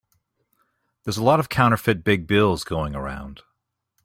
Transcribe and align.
There's 1.03 1.19
a 1.19 1.23
lot 1.23 1.39
of 1.39 1.47
counterfeit 1.47 2.03
big 2.03 2.25
bills 2.25 2.63
going 2.63 2.95
around. 2.95 3.43